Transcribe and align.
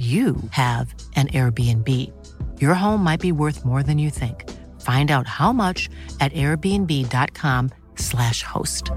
you 0.00 0.36
have 0.52 0.94
an 1.14 1.28
Airbnb. 1.28 1.86
Your 2.58 2.72
home 2.72 3.04
might 3.04 3.20
be 3.20 3.32
worth 3.32 3.66
more 3.66 3.82
than 3.82 3.98
you 3.98 4.08
think. 4.08 4.48
Find 4.80 5.10
out 5.10 5.26
how 5.26 5.52
much 5.52 5.90
at 6.20 6.32
airbnb.com/slash 6.32 8.42
host. 8.42 8.90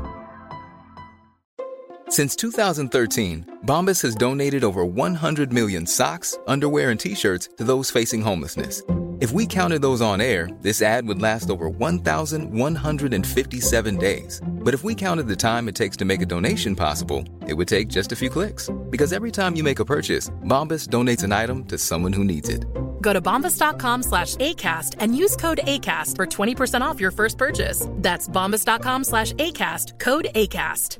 Since 2.07 2.37
2013, 2.37 3.59
Bombas 3.65 4.01
has 4.03 4.15
donated 4.15 4.63
over 4.63 4.85
100 4.85 5.51
million 5.51 5.85
socks, 5.85 6.37
underwear, 6.47 6.89
and 6.89 6.97
t 6.99 7.15
shirts 7.15 7.49
to 7.57 7.65
those 7.65 7.91
facing 7.91 8.21
homelessness. 8.21 8.81
If 9.19 9.31
we 9.31 9.45
counted 9.45 9.81
those 9.81 10.01
on 10.01 10.21
air, 10.21 10.47
this 10.61 10.81
ad 10.81 11.05
would 11.07 11.21
last 11.21 11.49
over 11.49 11.67
1,157 11.69 13.97
days. 13.97 14.41
But 14.63 14.73
if 14.73 14.83
we 14.83 14.95
counted 14.95 15.27
the 15.27 15.35
time 15.35 15.67
it 15.67 15.75
takes 15.75 15.97
to 15.97 16.05
make 16.05 16.21
a 16.21 16.25
donation 16.25 16.75
possible, 16.75 17.23
it 17.47 17.53
would 17.53 17.67
take 17.67 17.87
just 17.87 18.11
a 18.11 18.15
few 18.15 18.29
clicks. 18.29 18.69
Because 18.89 19.13
every 19.13 19.31
time 19.31 19.55
you 19.55 19.63
make 19.63 19.79
a 19.79 19.85
purchase, 19.85 20.29
Bombas 20.43 20.87
donates 20.87 21.23
an 21.23 21.31
item 21.31 21.65
to 21.65 21.77
someone 21.77 22.13
who 22.13 22.23
needs 22.23 22.49
it. 22.49 22.65
Go 23.01 23.13
to 23.13 23.21
bombas.com 23.21 24.03
slash 24.03 24.35
ACAST 24.37 24.95
and 24.99 25.15
use 25.15 25.35
code 25.35 25.59
ACAST 25.63 26.15
for 26.15 26.25
20% 26.25 26.81
off 26.81 26.99
your 26.99 27.11
first 27.11 27.37
purchase. 27.37 27.87
That's 27.89 28.27
bombas.com 28.27 29.03
slash 29.03 29.33
ACAST, 29.33 29.99
code 29.99 30.27
ACAST. 30.33 30.97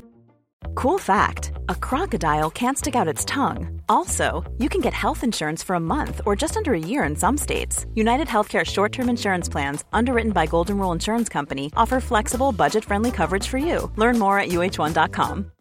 Cool 0.76 0.98
fact 0.98 1.53
a 1.70 1.76
crocodile 1.76 2.50
can't 2.50 2.78
stick 2.78 2.96
out 2.96 3.08
its 3.08 3.26
tongue. 3.26 3.82
Also, 3.90 4.44
you 4.58 4.70
can 4.70 4.82
get 4.82 4.94
health 4.94 5.24
insurance 5.24 5.64
for 5.64 5.76
a 5.76 5.80
month 5.80 6.22
or 6.26 6.36
just 6.36 6.58
under 6.58 6.74
a 6.74 6.80
year 6.80 7.04
in 7.04 7.16
some 7.16 7.38
states. 7.38 7.86
United 7.96 8.28
Healthcare 8.28 8.66
short 8.66 8.92
term 8.92 9.10
insurance 9.10 9.50
plans, 9.50 9.84
underwritten 9.94 10.32
by 10.32 10.46
Golden 10.46 10.78
Rule 10.78 10.92
Insurance 10.92 11.30
Company, 11.30 11.72
offer 11.76 12.00
flexible, 12.00 12.52
budget 12.52 12.86
friendly 12.86 13.12
coverage 13.12 13.48
for 13.48 13.58
you. 13.58 13.92
Learn 13.96 14.20
more 14.20 14.40
at 14.40 14.50
uh1.com. 14.50 15.52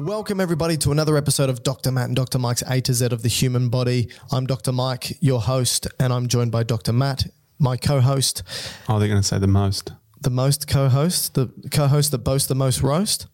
Welcome, 0.00 0.40
everybody, 0.40 0.76
to 0.78 0.90
another 0.90 1.16
episode 1.16 1.48
of 1.48 1.62
Dr. 1.62 1.92
Matt 1.92 2.06
and 2.06 2.16
Dr. 2.16 2.40
Mike's 2.40 2.64
A 2.68 2.80
to 2.80 2.92
Z 2.92 3.06
of 3.06 3.22
the 3.22 3.28
human 3.28 3.68
body. 3.68 4.10
I'm 4.32 4.44
Dr. 4.44 4.72
Mike, 4.72 5.16
your 5.20 5.40
host, 5.40 5.86
and 6.00 6.12
I'm 6.12 6.26
joined 6.26 6.50
by 6.50 6.64
Dr. 6.64 6.92
Matt, 6.92 7.26
my 7.58 7.76
co 7.76 8.00
host, 8.00 8.42
Oh, 8.88 8.98
they're 8.98 9.08
going 9.08 9.20
to 9.20 9.26
say 9.26 9.38
the 9.38 9.46
most. 9.46 9.92
the 10.22 10.30
most 10.30 10.66
co 10.68 10.88
host, 10.88 11.34
the 11.34 11.50
co 11.70 11.86
host 11.86 12.10
that 12.12 12.18
boasts 12.18 12.48
the 12.48 12.54
most 12.54 12.82
roast. 12.82 13.26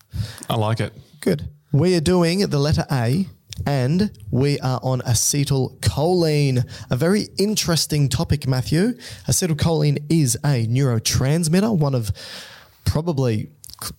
I 0.49 0.57
like 0.57 0.81
it. 0.81 0.93
Good. 1.21 1.49
We 1.73 1.95
are 1.97 2.01
doing 2.01 2.41
the 2.41 2.59
letter 2.59 2.85
A 2.91 3.27
and 3.67 4.11
we 4.31 4.59
are 4.61 4.81
on 4.83 5.01
acetylcholine, 5.03 6.65
a 6.91 6.97
very 6.97 7.29
interesting 7.39 8.09
topic, 8.09 8.47
Matthew. 8.47 8.95
Acetylcholine 9.29 10.03
is 10.11 10.35
a 10.45 10.67
neurotransmitter, 10.67 11.77
one 11.77 11.95
of 11.95 12.11
probably 12.85 13.51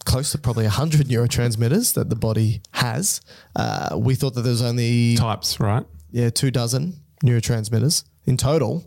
close 0.06 0.32
to 0.32 0.38
probably 0.38 0.66
100 0.66 1.08
neurotransmitters 1.08 1.94
that 1.94 2.10
the 2.10 2.16
body 2.16 2.62
has. 2.74 3.22
Uh, 3.56 3.98
we 3.98 4.16
thought 4.16 4.34
that 4.36 4.42
there 4.42 4.52
was 4.52 4.62
only 4.62 5.16
Types, 5.16 5.60
right? 5.60 5.86
yeah, 6.12 6.30
two 6.30 6.52
dozen 6.52 7.00
neurotransmitters 7.24 8.04
in 8.26 8.38
total. 8.38 8.84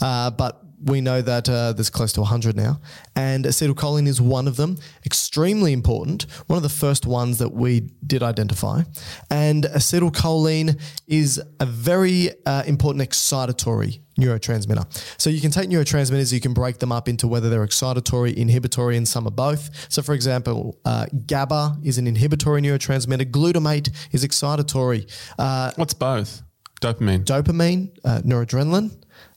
Uh, 0.00 0.30
but 0.30 0.63
we 0.84 1.00
know 1.00 1.22
that 1.22 1.48
uh, 1.48 1.72
there's 1.72 1.90
close 1.90 2.12
to 2.14 2.20
100 2.20 2.56
now. 2.56 2.80
And 3.16 3.44
acetylcholine 3.44 4.06
is 4.06 4.20
one 4.20 4.46
of 4.46 4.56
them, 4.56 4.76
extremely 5.04 5.72
important, 5.72 6.26
one 6.46 6.56
of 6.56 6.62
the 6.62 6.68
first 6.68 7.06
ones 7.06 7.38
that 7.38 7.52
we 7.52 7.90
did 8.06 8.22
identify. 8.22 8.82
And 9.30 9.64
acetylcholine 9.64 10.80
is 11.06 11.42
a 11.60 11.66
very 11.66 12.30
uh, 12.46 12.64
important 12.66 13.08
excitatory 13.08 14.00
neurotransmitter. 14.18 14.86
So 15.20 15.30
you 15.30 15.40
can 15.40 15.50
take 15.50 15.68
neurotransmitters, 15.68 16.32
you 16.32 16.40
can 16.40 16.54
break 16.54 16.78
them 16.78 16.92
up 16.92 17.08
into 17.08 17.26
whether 17.26 17.50
they're 17.50 17.66
excitatory, 17.66 18.34
inhibitory, 18.34 18.96
and 18.96 19.08
some 19.08 19.26
are 19.26 19.32
both. 19.32 19.70
So, 19.90 20.02
for 20.02 20.14
example, 20.14 20.78
uh, 20.84 21.06
GABA 21.26 21.78
is 21.82 21.98
an 21.98 22.06
inhibitory 22.06 22.62
neurotransmitter, 22.62 23.30
glutamate 23.30 23.90
is 24.12 24.24
excitatory. 24.24 25.10
Uh, 25.38 25.72
What's 25.76 25.94
both? 25.94 26.42
Dopamine. 26.80 27.24
dopamine, 27.24 27.96
uh, 28.04 28.20
noradrenaline, 28.22 28.94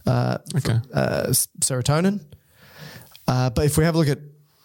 uh, 0.07 0.37
okay. 0.55 0.79
uh, 0.93 1.27
serotonin. 1.59 2.21
Uh, 3.27 3.49
but 3.49 3.65
if 3.65 3.77
we 3.77 3.83
have 3.83 3.95
a 3.95 3.97
look 3.97 4.07
at 4.07 4.19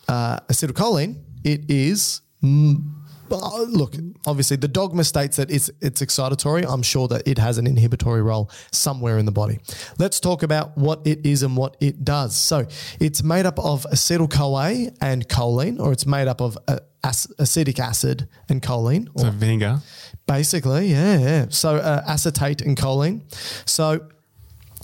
uh, 0.08 0.41
acetylcholine, 0.48 1.16
it 1.44 1.70
is. 1.70 2.20
Mm, 2.42 3.03
look, 3.30 3.94
obviously, 4.26 4.56
the 4.56 4.69
dogma 4.69 5.04
states 5.04 5.36
that 5.36 5.50
it's 5.50 5.70
it's 5.80 6.03
excitatory. 6.03 6.64
I'm 6.69 6.82
sure 6.82 7.08
that 7.08 7.26
it 7.26 7.38
has 7.38 7.58
an 7.58 7.66
inhibitory 7.66 8.22
role 8.22 8.50
somewhere 8.70 9.19
in 9.19 9.26
the 9.26 9.32
body. 9.32 9.58
Let's 9.98 10.20
talk 10.20 10.42
about 10.42 10.76
what 10.76 11.06
it 11.06 11.25
is 11.26 11.42
and 11.42 11.56
what 11.56 11.76
it 11.80 12.04
does. 12.04 12.36
So, 12.36 12.66
it's 13.00 13.22
made 13.22 13.47
up 13.47 13.59
of 13.59 13.86
acetyl 13.92 14.30
CoA 14.30 14.92
and 15.00 15.28
choline, 15.28 15.80
or 15.80 15.92
it's 15.92 16.06
made 16.06 16.28
up 16.28 16.41
of 16.41 16.59
uh, 16.69 16.78
ac- 17.04 17.32
acetic 17.38 17.78
acid 17.78 18.28
and 18.48 18.62
choline, 18.62 19.09
or 19.14 19.22
so 19.22 19.30
vinegar. 19.30 19.80
Basically, 20.26 20.86
yeah, 20.88 21.19
yeah. 21.19 21.47
So 21.48 21.76
uh, 21.76 22.04
acetate 22.06 22.60
and 22.62 22.76
choline. 22.76 23.22
So 23.69 24.09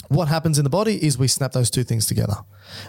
what 0.08 0.28
happens 0.28 0.58
in 0.58 0.64
the 0.64 0.70
body 0.70 1.02
is 1.04 1.18
we 1.18 1.28
snap 1.28 1.52
those 1.52 1.70
two 1.70 1.84
things 1.84 2.06
together, 2.06 2.36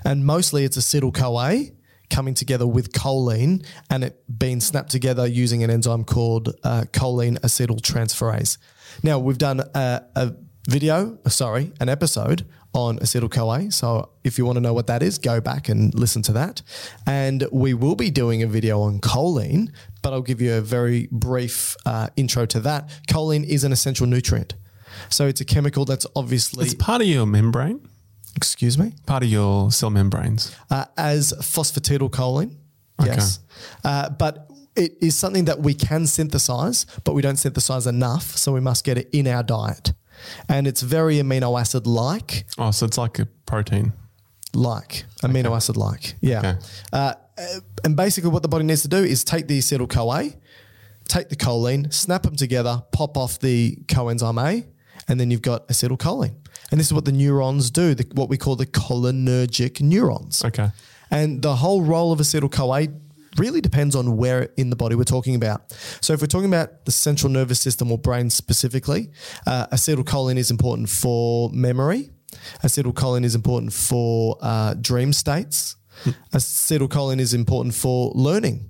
and 0.03 0.25
mostly 0.25 0.63
it's 0.63 0.77
acetyl 0.77 1.13
CoA 1.13 1.75
coming 2.09 2.33
together 2.33 2.65
with 2.65 2.91
choline, 2.91 3.63
and 3.89 4.03
it 4.03 4.23
being 4.39 4.59
snapped 4.59 4.89
together 4.89 5.27
using 5.27 5.63
an 5.63 5.69
enzyme 5.69 6.03
called 6.03 6.55
uh, 6.63 6.83
choline 6.91 7.39
acetyl 7.41 7.79
transferase. 7.81 8.57
Now 9.03 9.19
we've 9.19 9.37
done 9.37 9.61
a, 9.75 10.01
a 10.15 10.33
video, 10.67 11.17
sorry, 11.27 11.71
an 11.79 11.89
episode 11.89 12.45
on 12.73 12.99
acetyl 12.99 13.31
CoA. 13.31 13.71
So 13.71 14.09
if 14.23 14.37
you 14.37 14.45
want 14.45 14.57
to 14.57 14.61
know 14.61 14.73
what 14.73 14.87
that 14.87 15.01
is, 15.01 15.17
go 15.17 15.41
back 15.41 15.69
and 15.69 15.93
listen 15.93 16.21
to 16.23 16.33
that. 16.33 16.61
And 17.05 17.47
we 17.51 17.73
will 17.73 17.95
be 17.95 18.11
doing 18.11 18.43
a 18.43 18.47
video 18.47 18.81
on 18.81 18.99
choline, 18.99 19.71
but 20.01 20.13
I'll 20.13 20.21
give 20.21 20.41
you 20.41 20.53
a 20.53 20.61
very 20.61 21.07
brief 21.11 21.75
uh, 21.85 22.07
intro 22.15 22.45
to 22.47 22.59
that. 22.61 22.89
Choline 23.07 23.43
is 23.43 23.63
an 23.63 23.71
essential 23.71 24.07
nutrient. 24.07 24.53
So 25.09 25.27
it's 25.27 25.41
a 25.41 25.45
chemical 25.45 25.85
that's 25.85 26.05
obviously, 26.15 26.65
It's 26.65 26.73
part 26.73 27.01
of 27.01 27.07
your 27.07 27.25
membrane, 27.25 27.87
excuse 28.35 28.77
me, 28.77 28.93
part 29.05 29.23
of 29.23 29.29
your 29.29 29.71
cell 29.71 29.89
membranes. 29.89 30.53
uh, 30.69 30.85
as 30.97 31.33
phosphatidylcholine. 31.33 32.55
Yes. 33.05 33.39
Uh, 33.83 34.09
but 34.09 34.49
it 34.75 34.97
is 35.01 35.15
something 35.15 35.45
that 35.45 35.59
we 35.61 35.73
can 35.73 36.05
synthesize, 36.07 36.85
but 37.03 37.13
we 37.13 37.21
don't 37.21 37.37
synthesize 37.37 37.87
enough. 37.87 38.35
So 38.37 38.51
we 38.51 38.59
must 38.59 38.83
get 38.83 38.97
it 38.97 39.09
in 39.13 39.27
our 39.27 39.43
diet. 39.43 39.93
And 40.49 40.67
it's 40.67 40.81
very 40.81 41.15
amino 41.17 41.59
acid 41.59 41.87
like, 41.87 42.45
Oh, 42.57 42.71
so 42.71 42.85
it's 42.85 42.97
like 42.97 43.19
a 43.19 43.25
protein. 43.45 43.93
like, 44.53 45.05
amino 45.23 45.55
acid 45.55 45.77
like. 45.77 46.15
Yeah. 46.21 46.39
Okay. 46.39 46.55
Uh, 46.91 47.13
uh, 47.37 47.59
and 47.85 47.95
basically, 47.95 48.29
what 48.31 48.41
the 48.41 48.49
body 48.49 48.65
needs 48.65 48.81
to 48.81 48.89
do 48.89 48.97
is 48.97 49.23
take 49.23 49.47
the 49.47 49.59
acetyl 49.59 49.87
CoA, 49.89 50.31
take 51.07 51.29
the 51.29 51.37
choline, 51.37 51.93
snap 51.93 52.23
them 52.23 52.35
together, 52.35 52.83
pop 52.91 53.15
off 53.17 53.39
the 53.39 53.77
coenzyme 53.87 54.39
A, 54.45 54.65
and 55.09 55.19
then 55.19 55.31
you've 55.31 55.41
got 55.41 55.67
acetylcholine. 55.67 56.35
And 56.71 56.79
this 56.79 56.87
is 56.87 56.93
what 56.93 57.05
the 57.05 57.11
neurons 57.11 57.71
do, 57.71 57.95
the, 57.95 58.07
what 58.13 58.29
we 58.29 58.37
call 58.37 58.55
the 58.55 58.65
cholinergic 58.65 59.81
neurons. 59.81 60.45
Okay. 60.45 60.69
And 61.11 61.41
the 61.41 61.55
whole 61.55 61.81
role 61.81 62.11
of 62.11 62.19
acetyl 62.19 62.51
CoA 62.51 62.87
really 63.37 63.61
depends 63.61 63.95
on 63.95 64.17
where 64.17 64.49
in 64.55 64.69
the 64.69 64.75
body 64.75 64.95
we're 64.95 65.03
talking 65.03 65.35
about. 65.35 65.71
So 66.01 66.13
if 66.13 66.21
we're 66.21 66.27
talking 66.27 66.47
about 66.47 66.85
the 66.85 66.91
central 66.91 67.31
nervous 67.31 67.59
system 67.59 67.91
or 67.91 67.97
brain 67.97 68.29
specifically, 68.29 69.09
uh, 69.47 69.67
acetylcholine 69.67 70.37
is 70.37 70.51
important 70.51 70.89
for 70.89 71.49
memory. 71.51 72.11
Acetylcholine 72.63 73.23
is 73.23 73.33
important 73.33 73.73
for 73.73 74.37
uh, 74.41 74.75
dream 74.75 75.13
states. 75.13 75.75
Acetylcholine 76.33 77.19
is 77.19 77.33
important 77.33 77.73
for 77.73 78.11
learning, 78.15 78.69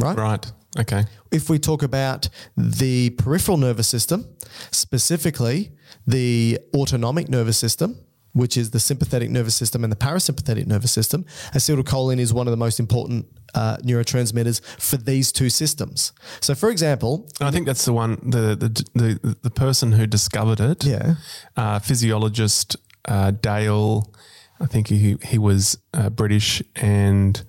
right? 0.00 0.16
Right. 0.16 0.52
Okay. 0.78 1.04
If 1.32 1.50
we 1.50 1.58
talk 1.58 1.82
about 1.82 2.28
the 2.56 3.10
peripheral 3.10 3.56
nervous 3.56 3.88
system, 3.88 4.26
specifically 4.70 5.72
the 6.06 6.58
autonomic 6.74 7.28
nervous 7.28 7.58
system, 7.58 7.98
which 8.32 8.56
is 8.56 8.70
the 8.70 8.78
sympathetic 8.78 9.30
nervous 9.30 9.56
system 9.56 9.82
and 9.82 9.92
the 9.92 9.96
parasympathetic 9.96 10.66
nervous 10.66 10.92
system, 10.92 11.24
acetylcholine 11.52 12.18
is 12.18 12.32
one 12.32 12.46
of 12.46 12.52
the 12.52 12.56
most 12.56 12.78
important 12.78 13.26
uh, 13.54 13.76
neurotransmitters 13.78 14.60
for 14.80 14.96
these 14.96 15.32
two 15.32 15.50
systems. 15.50 16.12
So, 16.40 16.54
for 16.54 16.70
example, 16.70 17.28
I 17.40 17.50
think 17.50 17.66
that's 17.66 17.84
the 17.84 17.92
one. 17.92 18.18
The 18.22 18.54
the 18.54 18.84
the, 18.94 19.36
the 19.42 19.50
person 19.50 19.92
who 19.92 20.06
discovered 20.06 20.60
it. 20.60 20.84
Yeah. 20.84 21.14
Uh, 21.56 21.80
physiologist 21.80 22.76
uh, 23.06 23.32
Dale. 23.32 24.14
I 24.60 24.66
think 24.66 24.88
he 24.88 25.16
he 25.24 25.38
was 25.38 25.78
uh, 25.94 26.10
British 26.10 26.62
and 26.76 27.42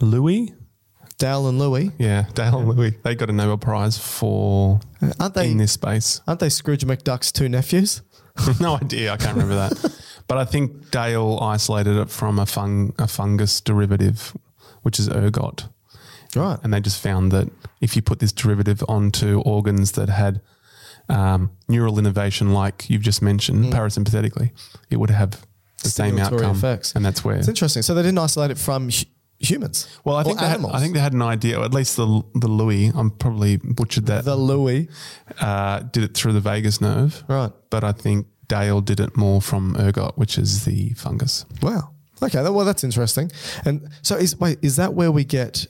Louis. 0.00 0.54
Dale 1.18 1.48
and 1.48 1.58
Louis, 1.58 1.90
Yeah, 1.98 2.26
Dale 2.34 2.58
and 2.58 2.68
Louis. 2.68 2.90
They 3.02 3.14
got 3.14 3.30
a 3.30 3.32
Nobel 3.32 3.56
Prize 3.58 3.96
for 3.98 4.80
aren't 5.18 5.34
they? 5.34 5.50
in 5.50 5.56
this 5.58 5.72
space. 5.72 6.20
Aren't 6.26 6.40
they 6.40 6.48
Scrooge 6.50 6.84
McDuck's 6.84 7.32
two 7.32 7.48
nephews? 7.48 8.02
no 8.60 8.76
idea. 8.76 9.12
I 9.12 9.16
can't 9.16 9.32
remember 9.36 9.54
that. 9.54 10.02
But 10.28 10.38
I 10.38 10.44
think 10.44 10.90
Dale 10.90 11.38
isolated 11.40 11.96
it 11.96 12.10
from 12.10 12.40
a 12.40 12.46
fung 12.46 12.92
a 12.98 13.06
fungus 13.06 13.60
derivative, 13.60 14.36
which 14.82 14.98
is 14.98 15.08
ergot. 15.08 15.68
Right. 16.34 16.58
And 16.64 16.74
they 16.74 16.80
just 16.80 17.00
found 17.00 17.30
that 17.30 17.48
if 17.80 17.94
you 17.94 18.02
put 18.02 18.18
this 18.18 18.32
derivative 18.32 18.82
onto 18.88 19.40
organs 19.42 19.92
that 19.92 20.08
had 20.08 20.40
um, 21.08 21.52
neural 21.68 21.96
innervation, 22.00 22.52
like 22.52 22.90
you've 22.90 23.02
just 23.02 23.22
mentioned, 23.22 23.66
parasympathetically, 23.72 24.50
it 24.90 24.96
would 24.96 25.10
have 25.10 25.46
the 25.84 25.90
same 25.90 26.18
outcome. 26.18 26.56
effects. 26.56 26.92
And 26.96 27.04
that's 27.04 27.24
where. 27.24 27.36
It's 27.36 27.46
interesting. 27.46 27.82
So 27.82 27.94
they 27.94 28.02
didn't 28.02 28.18
isolate 28.18 28.50
it 28.50 28.58
from 28.58 28.90
humans. 29.38 29.86
Well, 30.04 30.16
I 30.16 30.22
think 30.22 30.38
they 30.40 30.48
had. 30.48 30.64
I 30.64 30.78
think 30.80 30.94
they 30.94 31.00
had 31.00 31.12
an 31.12 31.22
idea, 31.22 31.58
or 31.58 31.64
at 31.64 31.72
least 31.74 31.96
the 31.96 32.22
the 32.34 32.48
Louis. 32.48 32.90
I'm 32.94 33.10
probably 33.10 33.56
butchered 33.58 34.06
that. 34.06 34.24
the 34.24 34.36
Louis. 34.36 34.88
uh, 35.40 35.80
did 35.80 36.02
it 36.04 36.14
through 36.14 36.32
the 36.32 36.40
vagus 36.40 36.80
nerve, 36.80 37.22
Right. 37.28 37.52
But 37.70 37.84
I 37.84 37.92
think 37.92 38.26
Dale 38.48 38.80
did 38.80 39.00
it 39.00 39.16
more 39.16 39.40
from 39.42 39.76
ergot, 39.76 40.16
which 40.16 40.38
is 40.38 40.64
the 40.64 40.90
fungus. 40.90 41.44
Wow. 41.62 41.90
Okay. 42.22 42.42
that- 42.42 42.52
Well, 42.52 42.64
that's 42.64 42.84
interesting. 42.84 43.30
And 43.64 43.88
so 44.02 44.16
is 44.16 44.38
wait 44.40 44.58
is 44.62 44.76
that 44.76 44.94
where 44.94 45.10
we 45.12 45.24
get 45.24 45.66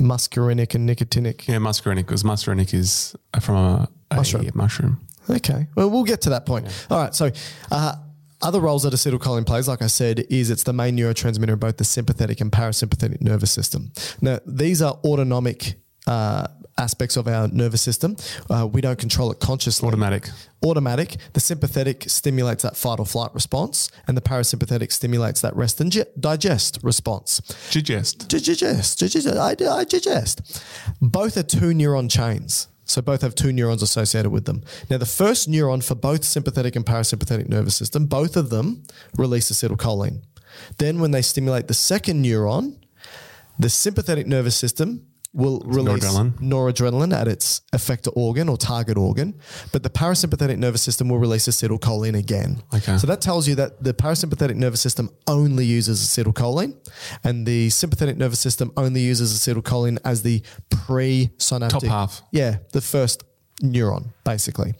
muscarinic 0.00 0.74
and 0.74 0.88
nicotinic? 0.88 1.46
Yeah, 1.48 1.56
muscarinic, 1.58 2.06
because 2.06 2.22
muscarinic 2.22 2.72
is 2.74 3.14
from 3.40 3.56
a, 3.56 3.88
a 4.10 4.16
Mushroom. 4.16 4.48
mushroom. 4.54 5.00
Okay. 5.28 5.66
Well, 5.74 5.90
we'll 5.90 6.04
get 6.04 6.22
to 6.22 6.30
that 6.30 6.46
point. 6.46 6.66
All 6.90 6.98
right. 6.98 7.14
So, 7.14 7.30
uh, 7.70 7.96
other 8.40 8.60
roles 8.60 8.84
that 8.84 8.92
acetylcholine 8.92 9.46
plays, 9.46 9.68
like 9.68 9.82
I 9.82 9.88
said, 9.88 10.26
is 10.30 10.50
it's 10.50 10.62
the 10.62 10.72
main 10.72 10.96
neurotransmitter 10.96 11.52
of 11.52 11.60
both 11.60 11.76
the 11.76 11.84
sympathetic 11.84 12.40
and 12.40 12.52
parasympathetic 12.52 13.20
nervous 13.20 13.50
system. 13.50 13.92
Now, 14.20 14.38
these 14.46 14.80
are 14.80 14.98
autonomic 15.04 15.74
uh, 16.06 16.46
aspects 16.78 17.16
of 17.16 17.26
our 17.26 17.48
nervous 17.48 17.82
system. 17.82 18.16
Uh, 18.48 18.66
we 18.70 18.80
don't 18.80 18.98
control 18.98 19.30
it 19.32 19.40
consciously. 19.40 19.86
Automatic. 19.86 20.30
Automatic. 20.64 21.16
The 21.32 21.40
sympathetic 21.40 22.04
stimulates 22.06 22.62
that 22.62 22.76
fight 22.76 23.00
or 23.00 23.06
flight 23.06 23.34
response, 23.34 23.90
and 24.06 24.16
the 24.16 24.20
parasympathetic 24.20 24.92
stimulates 24.92 25.40
that 25.40 25.54
rest 25.56 25.80
and 25.80 25.90
ge- 25.90 26.06
digest 26.18 26.78
response. 26.82 27.40
Digest. 27.70 28.28
Digest, 28.28 29.00
digest, 29.00 29.26
I 29.26 29.84
digest. 29.84 30.64
Both 31.00 31.36
are 31.36 31.42
two 31.42 31.72
neuron 31.72 32.10
chains. 32.10 32.68
So 32.88 33.02
both 33.02 33.20
have 33.20 33.34
two 33.34 33.52
neurons 33.52 33.82
associated 33.82 34.30
with 34.30 34.46
them. 34.46 34.64
Now, 34.88 34.96
the 34.96 35.06
first 35.06 35.48
neuron 35.48 35.84
for 35.84 35.94
both 35.94 36.24
sympathetic 36.24 36.74
and 36.74 36.86
parasympathetic 36.86 37.48
nervous 37.48 37.76
system, 37.76 38.06
both 38.06 38.34
of 38.34 38.48
them 38.48 38.82
release 39.16 39.52
acetylcholine. 39.52 40.22
Then, 40.78 40.98
when 40.98 41.10
they 41.10 41.20
stimulate 41.20 41.68
the 41.68 41.74
second 41.74 42.24
neuron, 42.24 42.78
the 43.58 43.68
sympathetic 43.68 44.26
nervous 44.26 44.56
system 44.56 45.06
will 45.34 45.60
release 45.66 46.04
noradrenaline. 46.04 46.32
noradrenaline 46.40 47.12
at 47.12 47.28
its 47.28 47.60
effector 47.74 48.10
organ 48.16 48.48
or 48.48 48.56
target 48.56 48.96
organ, 48.96 49.38
but 49.72 49.82
the 49.82 49.90
parasympathetic 49.90 50.56
nervous 50.56 50.82
system 50.82 51.08
will 51.08 51.18
release 51.18 51.46
acetylcholine 51.46 52.16
again. 52.18 52.62
Okay. 52.74 52.96
So 52.96 53.06
that 53.06 53.20
tells 53.20 53.46
you 53.46 53.54
that 53.56 53.82
the 53.84 53.92
parasympathetic 53.92 54.56
nervous 54.56 54.80
system 54.80 55.10
only 55.26 55.66
uses 55.66 56.00
acetylcholine, 56.00 56.74
and 57.24 57.46
the 57.46 57.68
sympathetic 57.70 58.16
nervous 58.16 58.40
system 58.40 58.72
only 58.76 59.02
uses 59.02 59.38
acetylcholine 59.38 59.98
as 60.04 60.22
the 60.22 60.42
pre-synaptic 60.70 61.80
Top 61.80 61.84
half. 61.84 62.22
Yeah, 62.32 62.56
the 62.72 62.80
first 62.80 63.22
neuron, 63.62 64.06
basically. 64.24 64.74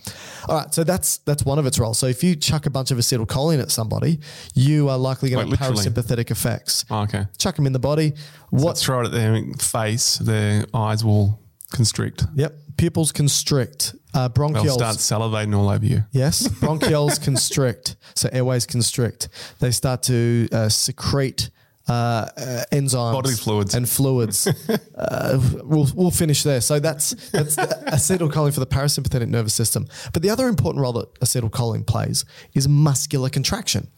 All 0.49 0.57
right, 0.59 0.73
so 0.75 0.85
that's 0.85 1.19
that's 1.19 1.45
one 1.45 1.59
of 1.59 1.67
its 1.67 1.79
roles. 1.79 1.99
So 1.99 2.07
if 2.07 2.23
you 2.23 2.37
chuck 2.37 2.67
a 2.67 2.71
bunch 2.71 2.91
of 2.91 2.99
acetylcholine 2.99 3.61
at 3.61 3.71
somebody, 3.71 4.21
you 4.55 4.89
are 4.89 4.99
likely 4.99 5.31
going 5.31 5.51
to 5.51 5.57
have 5.57 5.75
parasympathetic 5.75 6.31
effects. 6.31 6.85
Oh, 6.91 7.01
okay. 7.03 7.27
Chuck 7.39 7.57
them 7.57 7.67
in 7.67 7.73
the 7.73 7.79
body. 7.79 8.13
Let's 8.53 8.65
What? 8.65 8.79
throw 8.79 9.01
it 9.03 9.07
at 9.07 9.13
their 9.13 9.43
face, 9.59 10.19
their 10.19 10.65
eyes 10.73 11.05
will 11.05 11.41
constrict. 11.71 12.25
Yep. 12.35 12.55
Pupils 12.77 13.11
constrict. 13.13 13.95
Uh, 14.15 14.29
They'll 14.29 14.49
bronchioles. 14.51 14.73
start 14.75 14.97
salivating 14.97 15.55
all 15.57 15.69
over 15.69 15.85
you. 15.85 16.05
Yes, 16.13 16.47
bronchioles 16.61 17.23
constrict. 17.23 17.97
So 18.15 18.29
airways 18.33 18.67
constrict. 18.67 19.29
They 19.59 19.71
start 19.73 20.03
to 20.05 20.49
uh, 20.53 20.69
secrete 20.69 21.51
uh, 21.89 21.93
uh, 22.37 22.65
enzymes, 22.73 23.13
Bodily 23.13 23.35
fluids. 23.35 23.75
and 23.75 23.89
fluids. 23.89 24.47
uh, 24.95 25.41
we'll 25.65 25.89
we'll 25.95 26.11
finish 26.11 26.43
there. 26.43 26.61
So 26.61 26.79
that's 26.81 27.11
that's 27.31 27.57
acetylcholine 27.57 28.53
for 28.53 28.61
the 28.61 28.67
parasympathetic 28.67 29.29
nervous 29.29 29.55
system. 29.55 29.87
But 30.13 30.23
the 30.23 30.31
other 30.31 30.49
important 30.49 30.83
role 30.83 30.93
that 30.95 31.15
acetylcholine 31.21 31.87
plays 31.87 32.25
is 32.55 32.69
muscular 32.69 33.31
contraction. 33.31 33.89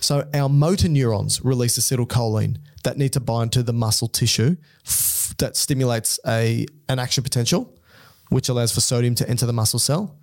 So 0.00 0.28
our 0.34 0.48
motor 0.48 0.88
neurons 0.88 1.44
release 1.44 1.78
acetylcholine 1.78 2.58
that 2.84 2.96
need 2.96 3.12
to 3.14 3.20
bind 3.20 3.52
to 3.52 3.62
the 3.62 3.72
muscle 3.72 4.08
tissue 4.08 4.56
f- 4.86 5.34
that 5.38 5.56
stimulates 5.56 6.18
a 6.26 6.66
an 6.88 6.98
action 6.98 7.22
potential 7.24 7.76
which 8.30 8.48
allows 8.48 8.72
for 8.72 8.80
sodium 8.80 9.14
to 9.16 9.28
enter 9.28 9.44
the 9.44 9.52
muscle 9.52 9.80
cell. 9.80 10.16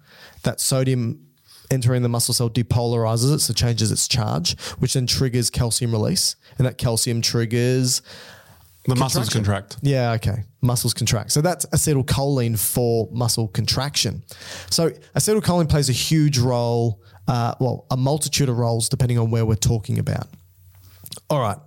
That 0.44 0.62
sodium 0.62 1.27
entering 1.71 2.01
the 2.01 2.09
muscle 2.09 2.33
cell 2.33 2.49
depolarizes 2.49 3.33
it, 3.33 3.39
so 3.39 3.53
changes 3.53 3.91
its 3.91 4.07
charge, 4.07 4.59
which 4.79 4.93
then 4.93 5.07
triggers 5.07 5.49
calcium 5.49 5.91
release. 5.91 6.35
And 6.57 6.65
that 6.67 6.77
calcium 6.77 7.21
triggers. 7.21 8.01
The 8.85 8.95
muscles 8.95 9.29
contract. 9.29 9.77
Yeah, 9.81 10.13
okay. 10.13 10.43
Muscles 10.61 10.93
contract. 10.93 11.31
So 11.31 11.41
that's 11.41 11.65
acetylcholine 11.67 12.57
for 12.57 13.09
muscle 13.11 13.49
contraction. 13.49 14.23
So 14.69 14.91
acetylcholine 15.15 15.69
plays 15.69 15.89
a 15.89 15.93
huge 15.93 16.39
role, 16.39 17.01
uh, 17.27 17.55
well, 17.59 17.85
a 17.91 17.97
multitude 17.97 18.47
of 18.47 18.57
roles 18.57 18.87
depending 18.87 19.19
on 19.19 19.29
where 19.29 19.45
we're 19.45 19.55
talking 19.55 19.99
about. 19.99 20.27
All 21.29 21.41
right. 21.41 21.57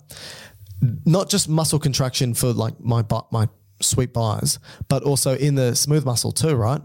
Not 1.05 1.29
just 1.29 1.47
muscle 1.47 1.79
contraction 1.79 2.33
for 2.33 2.55
like 2.55 2.81
my 2.81 3.03
bu- 3.03 3.29
my 3.31 3.49
sweet 3.83 4.15
buys, 4.15 4.59
but 4.89 5.03
also 5.03 5.37
in 5.37 5.57
the 5.57 5.75
smooth 5.75 6.07
muscle 6.07 6.33
too, 6.33 6.55
right? 6.55 6.81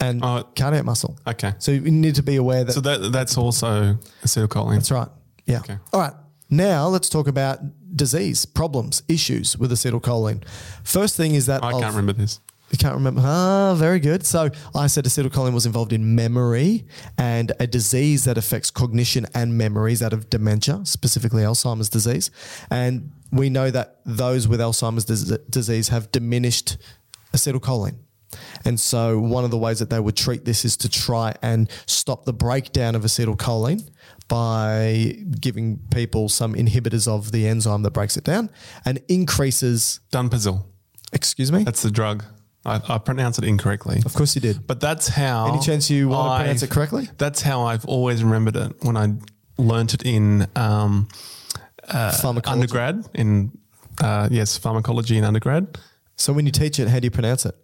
And 0.00 0.22
Oh. 0.24 0.44
cardiac 0.56 0.84
muscle. 0.84 1.18
Okay. 1.26 1.54
So 1.58 1.72
you 1.72 1.80
need 1.80 2.14
to 2.16 2.22
be 2.22 2.36
aware 2.36 2.64
that 2.64 2.72
So 2.72 2.80
that 2.80 3.12
that's 3.12 3.36
also 3.38 3.98
acetylcholine. 4.24 4.74
that's 4.74 4.90
right. 4.90 5.08
Yeah. 5.46 5.58
Okay. 5.60 5.78
All 5.92 6.00
right. 6.00 6.12
Now 6.50 6.88
let's 6.88 7.08
talk 7.08 7.26
about 7.28 7.60
disease, 7.96 8.46
problems, 8.46 9.02
issues 9.08 9.56
with 9.56 9.70
acetylcholine. 9.72 10.42
First 10.84 11.16
thing 11.16 11.34
is 11.34 11.46
that 11.46 11.64
I 11.64 11.72
can't 11.72 11.86
remember 11.94 12.12
this. 12.12 12.40
you 12.70 12.78
can't 12.78 12.94
remember. 12.94 13.22
Ah, 13.24 13.74
very 13.76 13.98
good. 14.00 14.26
So 14.26 14.50
I 14.74 14.86
said 14.88 15.04
acetylcholine 15.04 15.54
was 15.54 15.66
involved 15.66 15.92
in 15.92 16.14
memory 16.14 16.84
and 17.16 17.52
a 17.60 17.66
disease 17.66 18.24
that 18.24 18.36
affects 18.36 18.70
cognition 18.70 19.26
and 19.34 19.56
memories 19.56 20.02
out 20.02 20.12
of 20.12 20.28
dementia, 20.30 20.80
specifically 20.84 21.42
Alzheimer's 21.42 21.88
disease. 21.88 22.30
And 22.70 23.12
we 23.32 23.50
know 23.50 23.70
that 23.70 24.00
those 24.04 24.46
with 24.48 24.60
Alzheimer's 24.60 25.04
disease 25.48 25.88
have 25.88 26.10
diminished 26.12 26.76
acetylcholine. 27.32 27.96
And 28.64 28.78
so 28.80 29.18
one 29.18 29.44
of 29.44 29.50
the 29.50 29.58
ways 29.58 29.78
that 29.78 29.88
they 29.90 30.00
would 30.00 30.16
treat 30.16 30.44
this 30.44 30.64
is 30.64 30.76
to 30.78 30.88
try 30.88 31.34
and 31.42 31.70
stop 31.86 32.24
the 32.24 32.32
breakdown 32.32 32.94
of 32.94 33.02
acetylcholine 33.02 33.88
by 34.28 35.16
giving 35.40 35.78
people 35.90 36.28
some 36.28 36.54
inhibitors 36.54 37.06
of 37.06 37.30
the 37.32 37.46
enzyme 37.46 37.82
that 37.82 37.92
breaks 37.92 38.16
it 38.16 38.24
down 38.24 38.50
and 38.84 39.00
increases, 39.08 40.00
Dunpazil. 40.12 40.64
excuse 41.12 41.52
me? 41.52 41.62
That's 41.64 41.82
the 41.82 41.90
drug. 41.90 42.24
I, 42.64 42.80
I 42.88 42.98
pronounced 42.98 43.38
it 43.38 43.44
incorrectly. 43.46 44.02
Of 44.04 44.12
course 44.14 44.34
you 44.34 44.40
did. 44.40 44.66
But 44.66 44.80
that's 44.80 45.06
how. 45.06 45.46
Any 45.54 45.60
chance 45.62 45.88
you 45.88 46.08
want 46.08 46.26
to 46.26 46.30
I've- 46.32 46.42
pronounce 46.42 46.62
it 46.64 46.70
correctly? 46.70 47.08
That's 47.18 47.40
how 47.42 47.62
I've 47.62 47.84
always 47.84 48.24
remembered 48.24 48.56
it 48.56 48.72
when 48.82 48.96
I 48.96 49.14
learnt 49.56 49.94
it 49.94 50.04
in 50.04 50.48
um, 50.56 51.08
Pharmacology. 51.88 52.48
undergrad. 52.50 53.04
In 53.14 53.56
uh, 54.02 54.28
yes, 54.32 54.58
pharmacology 54.58 55.16
in 55.16 55.22
undergrad. 55.24 55.78
So 56.16 56.32
when 56.32 56.44
you 56.46 56.52
teach 56.52 56.80
it, 56.80 56.88
how 56.88 56.98
do 56.98 57.04
you 57.06 57.10
pronounce 57.12 57.46
it? 57.46 57.54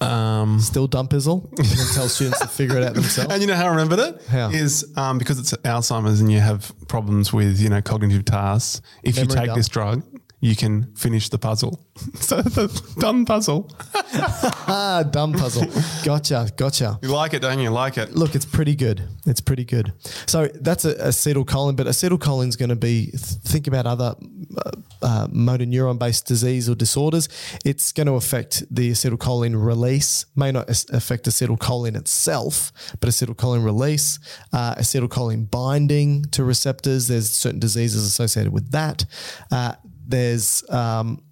Um, 0.00 0.60
Still 0.60 0.88
dumpizzle? 0.88 1.44
and 1.58 1.94
tell 1.94 2.08
students 2.08 2.40
to 2.40 2.48
figure 2.48 2.76
it 2.78 2.84
out 2.84 2.94
themselves? 2.94 3.32
and 3.32 3.42
you 3.42 3.46
know 3.46 3.54
how 3.54 3.66
I 3.66 3.68
remembered 3.70 3.98
it 3.98 4.22
How? 4.28 4.48
is 4.50 4.90
um, 4.96 5.18
because 5.18 5.38
it's 5.38 5.52
Alzheimer's 5.52 6.20
and 6.20 6.32
you 6.32 6.40
have 6.40 6.72
problems 6.88 7.32
with 7.32 7.60
you 7.60 7.68
know 7.68 7.82
cognitive 7.82 8.24
tasks. 8.24 8.80
If 9.02 9.18
you 9.18 9.26
take 9.26 9.46
dump. 9.46 9.56
this 9.56 9.68
drug, 9.68 10.02
you 10.42 10.56
can 10.56 10.94
finish 10.94 11.28
the 11.28 11.38
puzzle. 11.38 11.84
so 12.14 12.40
the 12.40 12.68
done 12.98 13.26
puzzle. 13.26 13.70
ah, 13.94 15.04
dumb 15.10 15.34
puzzle. 15.34 15.66
Gotcha, 16.02 16.48
gotcha. 16.56 16.98
You 17.02 17.10
like 17.10 17.34
it, 17.34 17.40
don't 17.42 17.58
you? 17.60 17.68
Like 17.70 17.98
it. 17.98 18.14
Look, 18.14 18.34
it's 18.34 18.46
pretty 18.46 18.74
good. 18.74 19.06
It's 19.26 19.42
pretty 19.42 19.64
good. 19.66 19.92
So 20.26 20.48
that's 20.54 20.86
a, 20.86 20.94
acetylcholine, 20.94 21.76
but 21.76 21.86
acetylcholine's 21.86 22.56
going 22.56 22.70
to 22.70 22.76
be, 22.76 23.06
th- 23.10 23.20
think 23.20 23.66
about 23.66 23.86
other 23.86 24.14
uh, 24.56 24.70
uh, 25.02 25.28
motor 25.30 25.64
neuron 25.64 25.98
based 25.98 26.26
disease 26.26 26.68
or 26.68 26.74
disorders. 26.74 27.28
It's 27.64 27.92
going 27.92 28.06
to 28.06 28.14
affect 28.14 28.64
the 28.74 28.90
acetylcholine 28.90 29.62
release, 29.62 30.26
may 30.36 30.52
not 30.52 30.68
affect 30.68 31.26
acetylcholine 31.26 31.96
itself, 31.96 32.72
but 33.00 33.08
acetylcholine 33.08 33.64
release, 33.64 34.18
uh, 34.52 34.74
acetylcholine 34.74 35.50
binding 35.50 36.24
to 36.32 36.44
receptors. 36.44 37.08
There's 37.08 37.30
certain 37.30 37.60
diseases 37.60 38.04
associated 38.04 38.52
with 38.52 38.70
that. 38.72 39.04
Uh, 39.50 39.74
there's 40.06 40.68
um, 40.70 41.22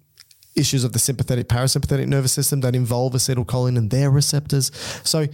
issues 0.55 0.83
of 0.83 0.93
the 0.93 0.99
sympathetic 0.99 1.47
parasympathetic 1.47 2.07
nervous 2.07 2.31
system 2.31 2.61
that 2.61 2.75
involve 2.75 3.13
acetylcholine 3.13 3.77
and 3.77 3.89
their 3.89 4.09
receptors. 4.09 4.71
So 5.03 5.27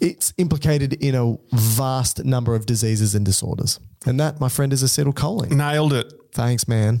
it's 0.00 0.34
implicated 0.36 0.92
in 0.94 1.14
a 1.14 1.36
vast 1.52 2.24
number 2.24 2.54
of 2.54 2.66
diseases 2.66 3.14
and 3.14 3.24
disorders. 3.24 3.80
And 4.04 4.20
that, 4.20 4.40
my 4.40 4.48
friend, 4.48 4.72
is 4.72 4.82
acetylcholine. 4.82 5.50
Nailed 5.50 5.92
it. 5.92 6.12
Thanks, 6.32 6.68
man. 6.68 7.00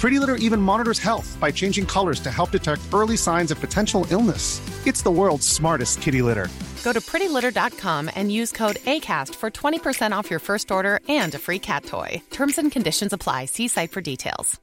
Pretty 0.00 0.18
Litter 0.18 0.36
even 0.36 0.62
monitors 0.62 0.98
health 0.98 1.36
by 1.38 1.52
changing 1.52 1.84
colors 1.84 2.20
to 2.20 2.30
help 2.30 2.50
detect 2.50 2.80
early 2.90 3.18
signs 3.18 3.50
of 3.50 3.60
potential 3.60 4.06
illness. 4.10 4.58
It's 4.86 5.02
the 5.02 5.10
world's 5.10 5.46
smartest 5.46 6.00
kitty 6.00 6.22
litter. 6.22 6.48
Go 6.82 6.94
to 6.94 7.00
prettylitter.com 7.02 8.10
and 8.16 8.32
use 8.32 8.50
code 8.50 8.76
ACAST 8.86 9.34
for 9.34 9.50
20% 9.50 10.12
off 10.12 10.30
your 10.30 10.40
first 10.40 10.70
order 10.70 11.00
and 11.06 11.34
a 11.34 11.38
free 11.38 11.58
cat 11.58 11.84
toy. 11.84 12.22
Terms 12.30 12.56
and 12.56 12.72
conditions 12.72 13.12
apply. 13.12 13.44
See 13.44 13.68
site 13.68 13.92
for 13.92 14.00
details. 14.00 14.58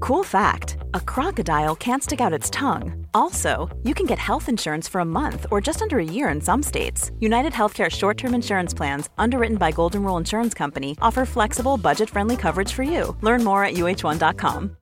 Cool 0.00 0.24
fact 0.24 0.78
a 0.94 1.00
crocodile 1.00 1.76
can't 1.76 2.02
stick 2.02 2.20
out 2.20 2.32
its 2.32 2.48
tongue. 2.48 3.06
Also, 3.12 3.68
you 3.82 3.94
can 3.94 4.06
get 4.06 4.18
health 4.18 4.48
insurance 4.48 4.88
for 4.88 5.02
a 5.02 5.04
month 5.04 5.44
or 5.50 5.60
just 5.60 5.82
under 5.82 5.98
a 5.98 6.12
year 6.16 6.30
in 6.30 6.40
some 6.40 6.62
states. 6.62 7.10
United 7.20 7.52
Healthcare 7.52 7.90
short 7.90 8.16
term 8.16 8.34
insurance 8.34 8.72
plans, 8.72 9.10
underwritten 9.18 9.58
by 9.58 9.70
Golden 9.70 10.02
Rule 10.02 10.16
Insurance 10.16 10.54
Company, 10.54 10.96
offer 11.02 11.26
flexible, 11.26 11.76
budget 11.76 12.08
friendly 12.08 12.36
coverage 12.38 12.72
for 12.72 12.84
you. 12.84 13.14
Learn 13.20 13.44
more 13.44 13.64
at 13.64 13.74
uh1.com. 13.74 14.77